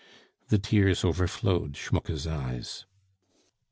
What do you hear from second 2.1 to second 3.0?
eyes.